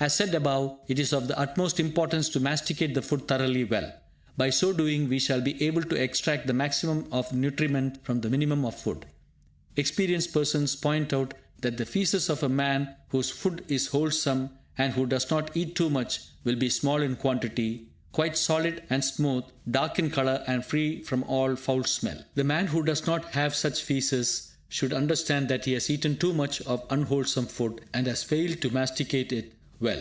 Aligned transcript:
As 0.00 0.14
said 0.14 0.34
above, 0.34 0.80
it 0.88 0.98
is 0.98 1.12
of 1.12 1.28
the 1.28 1.38
utmost 1.38 1.78
importance 1.78 2.28
to 2.30 2.40
masticate 2.40 2.92
the 2.92 3.02
food 3.02 3.28
thoroughly 3.28 3.62
well. 3.62 3.94
By 4.36 4.50
so 4.50 4.72
doing, 4.72 5.08
we 5.08 5.20
shall 5.20 5.40
be 5.40 5.64
able 5.64 5.84
to 5.84 5.94
extract 5.94 6.48
the 6.48 6.52
maximum 6.52 7.06
of 7.12 7.32
nutriment 7.32 8.04
from 8.04 8.20
the 8.20 8.28
minimum 8.28 8.64
of 8.64 8.74
food. 8.74 9.06
Experienced 9.76 10.32
persons 10.32 10.74
point 10.74 11.12
out 11.12 11.34
that 11.60 11.76
the 11.76 11.84
fæces 11.86 12.28
of 12.28 12.42
a 12.42 12.48
man 12.48 12.92
whose 13.10 13.30
food 13.30 13.64
is 13.68 13.86
wholesome, 13.86 14.50
and 14.76 14.94
who 14.94 15.06
does 15.06 15.30
not 15.30 15.56
eat 15.56 15.76
too 15.76 15.88
much, 15.88 16.20
will 16.42 16.56
be 16.56 16.68
small 16.68 17.00
in 17.00 17.14
quantity, 17.14 17.86
quite 18.10 18.36
solid 18.36 18.82
and 18.90 19.04
smooth, 19.04 19.44
dark 19.70 20.00
in 20.00 20.10
colour, 20.10 20.42
and 20.48 20.64
free 20.64 21.00
from 21.02 21.22
all 21.28 21.54
foul 21.54 21.84
smell. 21.84 22.20
The 22.34 22.42
man 22.42 22.66
who 22.66 22.82
does 22.82 23.06
not 23.06 23.24
have 23.34 23.54
such 23.54 23.74
fæces 23.86 24.50
should 24.68 24.92
understand 24.92 25.48
that 25.50 25.64
he 25.64 25.74
has 25.74 25.88
eaten 25.88 26.16
too 26.16 26.32
much 26.34 26.60
of 26.62 26.84
unwholesome 26.90 27.46
food, 27.46 27.82
and 27.94 28.08
has 28.08 28.24
failed 28.24 28.60
to 28.62 28.70
masticate 28.70 29.30
it 29.32 29.52
well. 29.82 30.00